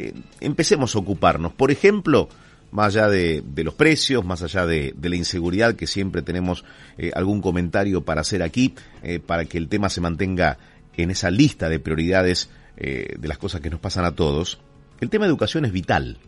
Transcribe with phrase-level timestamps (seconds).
[0.00, 1.52] Eh, empecemos a ocuparnos.
[1.52, 2.28] Por ejemplo,
[2.70, 6.64] más allá de, los precios, más allá de, la inseguridad, que siempre tenemos
[6.96, 10.58] eh, algún comentario para hacer aquí, eh, para que el tema se mantenga
[10.96, 14.60] en esa lista de prioridades de las cosas que nos pasan a todos,
[15.00, 16.18] el tema de educación es vital.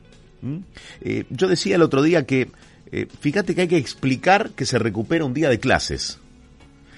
[1.31, 2.51] yo decía el otro día que,
[3.21, 6.19] fíjate que hay que explicar que se recupera un día de clases,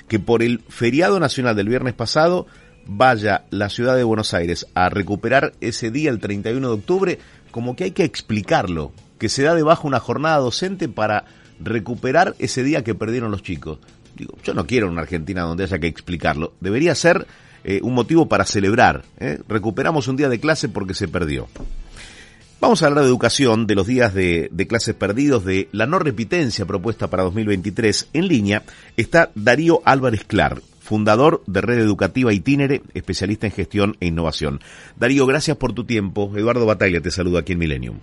[0.09, 2.47] que por el feriado nacional del viernes pasado
[2.87, 7.19] vaya la ciudad de Buenos Aires a recuperar ese día, el 31 de octubre,
[7.51, 11.25] como que hay que explicarlo, que se da debajo una jornada docente para
[11.61, 13.79] recuperar ese día que perdieron los chicos.
[14.17, 16.55] Digo, yo no quiero una Argentina donde haya que explicarlo.
[16.61, 17.27] Debería ser
[17.65, 19.05] eh, un motivo para celebrar.
[19.19, 19.39] ¿eh?
[19.49, 21.49] Recuperamos un día de clase porque se perdió.
[22.61, 25.99] Vamos a hablar de educación, de los días de, de, clases perdidos, de la no
[25.99, 28.11] repitencia propuesta para 2023.
[28.13, 28.63] En línea
[28.97, 34.59] está Darío Álvarez Clar, fundador de Red Educativa Itinere, especialista en gestión e innovación.
[34.97, 36.31] Darío, gracias por tu tiempo.
[36.37, 37.99] Eduardo Batalla te saluda aquí en Millennium.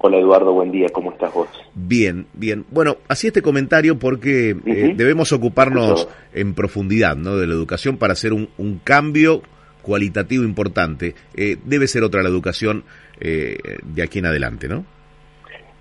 [0.00, 1.48] Hola Eduardo, buen día, ¿cómo estás vos?
[1.74, 2.64] Bien, bien.
[2.70, 7.36] Bueno, así este comentario porque eh, debemos ocuparnos en profundidad ¿no?
[7.36, 8.48] de la educación para hacer un,
[8.84, 9.42] cambio
[9.82, 11.16] cualitativo importante.
[11.36, 12.84] Eh, debe ser otra la educación
[13.20, 14.84] eh, de aquí en adelante, ¿no?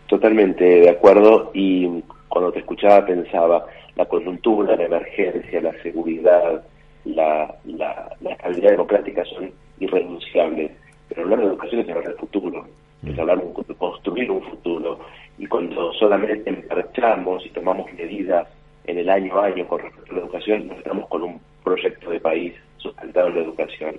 [0.07, 3.65] Totalmente de acuerdo y cuando te escuchaba pensaba,
[3.98, 6.64] la coyuntura, la emergencia, la seguridad,
[7.06, 10.72] la, la, estabilidad democrática son irrenunciables.
[11.09, 12.68] Pero hablar de educación es hablar del futuro,
[13.06, 13.20] es mm.
[13.20, 15.00] hablar de construir un futuro.
[15.38, 18.48] Y cuando solamente emparchamos y tomamos medidas
[18.86, 22.09] en el año a año con respecto a la educación, nos estamos con un proyecto
[22.12, 23.96] de país sustentado en la educación.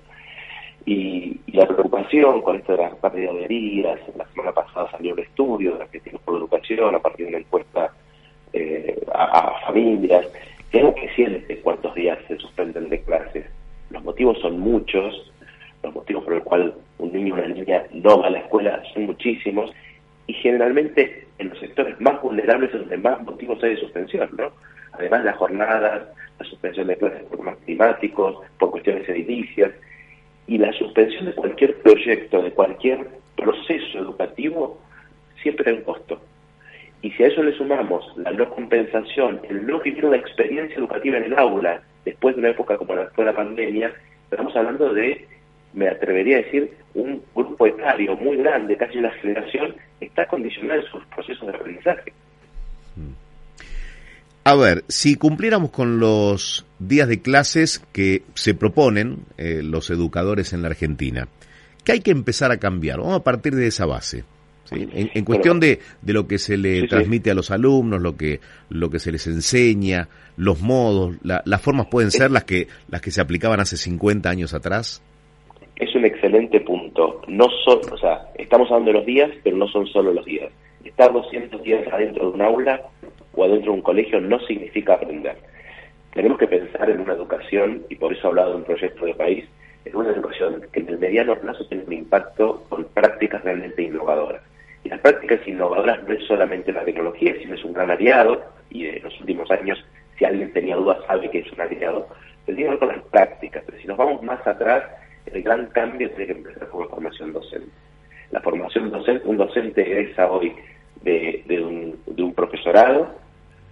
[0.86, 5.20] Y, la preocupación con esto de las pérdida de heridas, la semana pasada salió el
[5.20, 7.92] estudio de la gestión por educación a partir de una encuesta
[8.52, 10.26] eh, a, familias.
[10.70, 13.46] Tengo que decir cuántos días se suspenden de clases.
[13.90, 15.32] Los motivos son muchos,
[15.82, 18.82] los motivos por los cuales un niño o una niña no va a la escuela
[18.92, 19.72] son muchísimos
[20.26, 24.52] y generalmente en los sectores más vulnerables es donde más motivos hay de suspensión, ¿no?
[24.92, 26.08] Además las jornadas,
[26.38, 29.72] la suspensión de clases por temas climáticos, por cuestiones edilicias
[30.46, 34.78] y la suspensión de cualquier proyecto, de cualquier proceso educativo,
[35.42, 36.20] siempre hay un costo.
[37.02, 41.18] Y si a eso le sumamos la no compensación, el no vivir una experiencia educativa
[41.18, 43.92] en el aula, después de una época como la fue la pandemia,
[44.30, 45.26] estamos hablando de,
[45.74, 50.86] me atrevería a decir, un grupo etario muy grande, casi una generación, está condicionado en
[50.86, 52.12] sus procesos de aprendizaje.
[54.44, 60.54] A ver, si cumpliéramos con los días de clases que se proponen eh, los educadores
[60.54, 61.28] en la Argentina,
[61.84, 62.98] ¿qué hay que empezar a cambiar?
[62.98, 64.24] Vamos a partir de esa base.
[64.70, 68.90] En, cuestión de, de, lo que se le transmite a los alumnos, lo que, lo
[68.90, 73.20] que se les enseña, los modos, las formas pueden ser las que, las que se
[73.20, 75.02] aplicaban hace 50 años atrás.
[75.76, 77.22] Es un excelente punto.
[77.28, 80.50] No son, o sea, estamos hablando de los días, pero no son solo los días.
[80.84, 82.82] Estar 200 días adentro de un aula
[83.34, 85.36] o adentro de un colegio no significa aprender.
[86.14, 89.14] Tenemos que pensar en una educación, y por eso he hablado de un proyecto de
[89.14, 89.44] país,
[89.84, 94.42] en una educación que en el mediano plazo tiene un impacto con prácticas realmente innovadoras
[94.88, 99.02] las prácticas innovadoras no es solamente la tecnología, sino es un gran aliado, y en
[99.02, 99.84] los últimos años,
[100.18, 102.08] si alguien tenía dudas, sabe que es un aliado,
[102.44, 103.62] pero tiene que ver con las prácticas.
[103.66, 104.84] Pero si nos vamos más atrás,
[105.26, 107.70] el gran cambio tiene que empezar con la formación docente.
[108.30, 110.54] La formación docente, un docente egresa hoy
[111.02, 113.14] de, de, un, de un profesorado,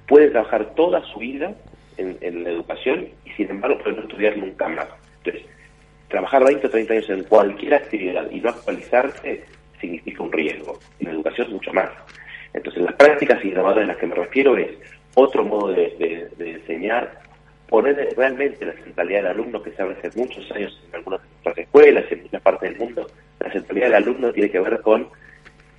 [0.06, 1.54] puede trabajar toda su vida
[1.97, 4.88] en, en, la educación y sin embargo puede no estudiar nunca más.
[5.19, 5.48] Entonces,
[6.09, 9.44] trabajar 20 o 30 años en cualquier actividad y no actualizarse
[9.81, 10.78] significa un riesgo.
[11.00, 11.91] En educación mucho más.
[12.53, 14.71] Entonces, las prácticas innovadoras a las que me refiero es
[15.15, 17.21] otro modo de, enseñar,
[17.68, 21.28] poner realmente la centralidad del alumno, que se habla hace muchos años en algunas de
[21.28, 23.06] nuestras escuelas, en muchas partes del mundo,
[23.41, 25.09] la centralidad del alumno tiene que ver con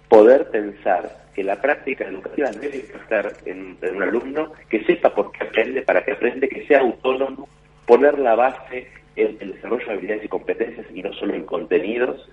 [0.10, 5.44] poder pensar que la práctica educativa debe estar en, un alumno que sepa por qué
[5.44, 7.48] aprende, para qué aprende, que sea autónomo,
[7.86, 12.28] poner la base en el desarrollo de habilidades y competencias y no solo en contenidos,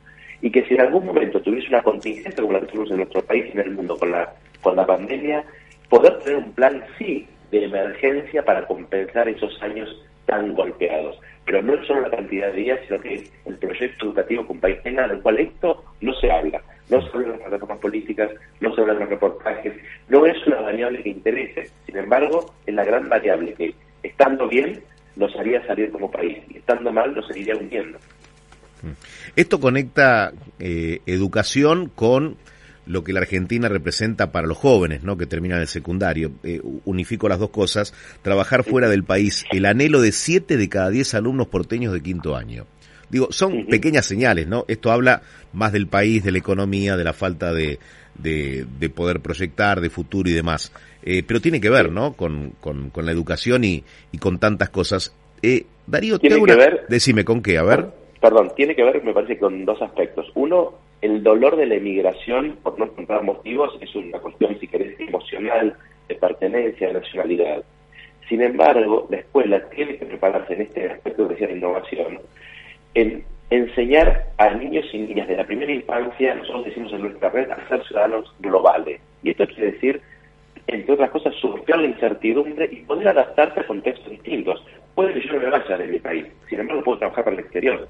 [0.44, 3.22] y que si en algún momento tuviese una contingencia como la que tuvimos en nuestro
[3.22, 4.30] país y en el mundo con la,
[4.60, 5.42] con la pandemia,
[5.88, 9.88] poder tener un plan, sí, de emergencia para compensar esos años
[10.26, 11.18] tan golpeados.
[11.46, 14.82] pero no es solo la cantidad de días, sino que el proyecto educativo que país
[14.82, 16.60] tenga, del cual esto no se habla.
[16.90, 18.30] No se habla en las plataformas políticas,
[18.60, 19.72] no se habla en los reportajes,
[20.08, 21.70] no es una variable que interese.
[21.86, 24.82] Sin embargo, es la gran variable que, estando bien,
[25.16, 27.98] nos haría salir como país y estando mal nos seguiría hundiendo.
[29.36, 32.36] Esto conecta eh, educación con
[32.86, 35.16] lo que la Argentina representa para los jóvenes, ¿no?
[35.16, 36.32] Que terminan el secundario.
[36.42, 37.94] Eh, unifico las dos cosas.
[38.22, 42.36] Trabajar fuera del país, el anhelo de siete de cada diez alumnos porteños de quinto
[42.36, 42.66] año.
[43.10, 44.64] Digo, son pequeñas señales, ¿no?
[44.66, 45.22] Esto habla
[45.52, 47.78] más del país, de la economía, de la falta de,
[48.18, 50.72] de, poder proyectar, de futuro y demás.
[51.02, 52.14] Eh, pero tiene que ver, ¿no?
[52.14, 55.12] Con, con, la educación y, y, con tantas cosas.
[55.42, 56.86] Eh, Darío, ¿Tiene que ver?
[56.88, 57.58] Decime, ¿con qué?
[57.58, 58.03] A ver.
[58.24, 60.32] Perdón, tiene que ver, me parece, con dos aspectos.
[60.34, 60.72] Uno,
[61.02, 65.76] el dolor de la emigración, por no encontrar motivos, es una cuestión, si querés, emocional,
[66.08, 67.62] de pertenencia, de nacionalidad.
[68.26, 72.18] Sin embargo, la escuela tiene que prepararse en este aspecto que decía la innovación,
[72.94, 77.50] en enseñar a niños y niñas de la primera infancia, nosotros decimos en nuestra red,
[77.50, 79.02] a ser ciudadanos globales.
[79.22, 80.00] Y esto quiere decir,
[80.68, 84.64] entre otras cosas, surfear la incertidumbre y poder adaptarse a contextos distintos.
[84.94, 87.42] Puede que yo no me vaya de mi país, sin embargo puedo trabajar para el
[87.42, 87.86] exterior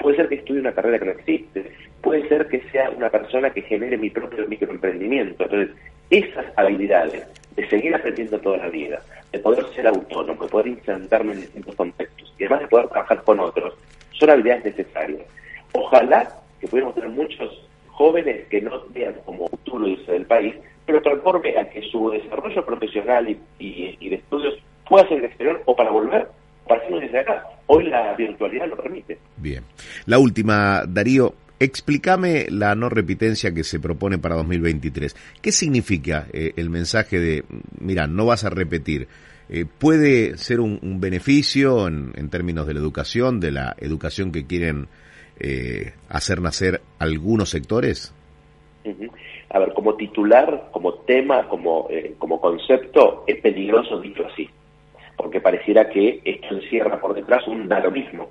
[0.00, 3.50] puede ser que estudie una carrera que no existe, puede ser que sea una persona
[3.50, 5.44] que genere mi propio microemprendimiento.
[5.44, 5.76] Entonces,
[6.08, 9.00] esas habilidades de seguir aprendiendo toda la vida,
[9.30, 13.22] de poder ser autónomo, de poder insertarme en distintos contextos y además de poder trabajar
[13.22, 13.74] con otros,
[14.12, 15.22] son habilidades necesarias.
[15.72, 16.28] Ojalá
[16.60, 20.54] que pudiéramos tener muchos jóvenes que no vean como futuro del país,
[20.86, 24.54] pero transforme a que su desarrollo profesional y, de estudios
[24.88, 26.26] pueda ser el exterior o para volver
[27.00, 27.44] desde acá.
[27.72, 29.16] Hoy la virtualidad lo permite.
[29.36, 29.62] Bien.
[30.06, 35.14] La última, Darío, explícame la no repitencia que se propone para 2023.
[35.40, 37.44] ¿Qué significa eh, el mensaje de,
[37.78, 39.06] mira, no vas a repetir?
[39.48, 44.88] Eh, ¿Puede ser un, beneficio en, términos de la educación, de la educación que quieren
[45.38, 48.12] eh, hacer nacer algunos sectores?
[49.48, 51.88] A ver, como titular, como tema, como,
[52.18, 54.50] como concepto, es peligroso dicho así
[55.20, 58.26] porque pareciera que esto encierra por detrás un da lo mismo.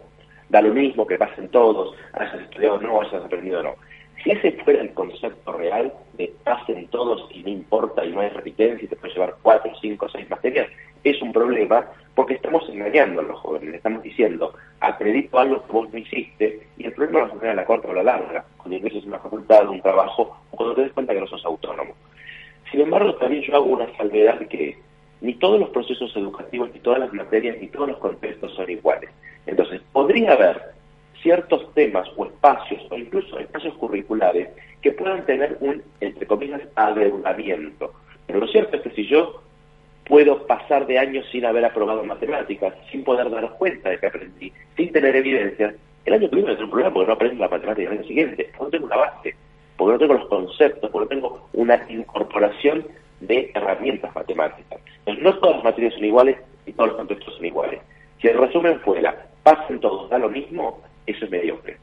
[0.50, 3.76] Da lo mismo que pasen todos, hayas estudiado o no, hayas aprendido o no.
[4.24, 8.30] Si ese fuera el concepto real de pasen todos y no importa y no hay
[8.30, 10.68] repitencia y te puedes llevar cuatro, cinco, seis materias,
[11.04, 15.72] es un problema porque estamos engañando a los jóvenes, le estamos diciendo, acredito algo que
[15.72, 18.78] vos no hiciste y el problema no se a la corta o la larga, cuando
[18.78, 21.94] ingreses en una facultad, un trabajo o cuando te des cuenta que no sos autónomo.
[22.72, 24.89] Sin embargo, también yo hago una salvedad que
[25.22, 29.10] ni todos los procesos educativos, ni todas las materias, ni todos los contextos son iguales.
[29.46, 30.62] Entonces, podría haber
[31.22, 34.50] ciertos temas o espacios, o incluso espacios curriculares,
[34.82, 37.94] que puedan tener un, entre comillas, adeudamiento.
[38.26, 39.42] Pero lo cierto es que si yo
[40.06, 44.54] puedo pasar de años sin haber aprobado matemáticas, sin poder dar cuenta de que aprendí,
[44.76, 45.76] sin tener evidencias,
[46.06, 48.64] el año que viene un problema porque no aprendo la matemática el año siguiente, porque
[48.64, 49.36] no tengo una base,
[49.78, 52.88] porque no tengo los conceptos, porque no tengo una incorporación
[53.22, 54.80] de herramientas matemáticas.
[55.00, 57.82] Entonces, no todas las materias son iguales y todos los contextos son iguales.
[58.22, 61.78] Si el resumen fuera, pasen todos, da lo mismo, eso es mediocre.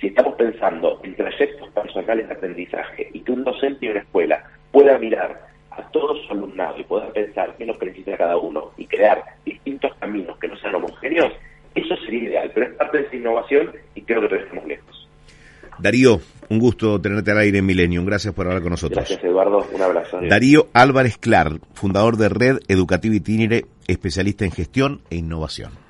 [0.00, 4.44] Si estamos pensando en trayectos personales de aprendizaje y que un docente de una escuela
[4.70, 8.72] pueda mirar a todo su alumnado y pueda pensar qué es lo que cada uno
[8.76, 11.32] y crear distintos caminos que no sean homogéneos,
[11.74, 15.08] eso sería ideal, pero es parte de esa innovación y creo que todavía estamos lejos.
[15.78, 16.20] Darío,
[16.50, 18.04] un gusto tenerte al aire en Millennium.
[18.04, 18.98] Gracias por hablar con nosotros.
[18.98, 19.66] Gracias, Eduardo.
[19.72, 20.18] Un abrazo.
[20.28, 25.87] Darío Álvarez Clar, fundador de Red Educativa Itinere, especialista en gestión e innovación.